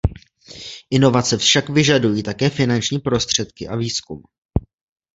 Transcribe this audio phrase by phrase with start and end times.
[0.91, 4.21] Inovace však vyžadují také finanční prostředky a výzkum.